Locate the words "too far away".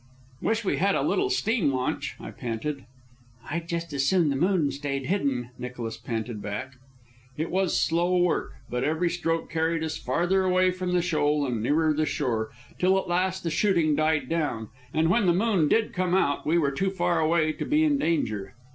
16.71-17.51